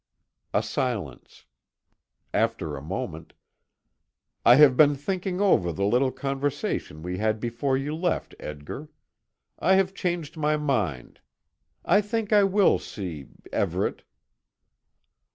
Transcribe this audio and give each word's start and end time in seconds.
A 0.51 0.63
silence. 0.63 1.45
After 2.33 2.75
a 2.75 2.81
moment: 2.81 3.33
"I 4.43 4.55
have 4.55 4.75
been 4.75 4.95
thinking 4.95 5.39
over 5.39 5.71
the 5.71 5.85
little 5.85 6.11
conversation 6.11 7.03
we 7.03 7.19
had 7.19 7.39
before 7.39 7.77
you 7.77 7.95
left, 7.95 8.33
Edgar. 8.39 8.89
I 9.59 9.75
have 9.75 9.93
changed 9.93 10.35
my 10.37 10.57
mind. 10.57 11.19
I 11.85 12.01
think 12.01 12.33
I 12.33 12.43
will 12.45 12.79
see 12.79 13.27
Everet." 13.53 14.01